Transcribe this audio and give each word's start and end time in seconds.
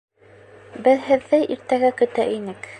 Беҙ 0.87 1.05
һеҙҙе 1.11 1.43
иртәгә 1.57 1.95
көтә 2.03 2.29
инек. 2.41 2.69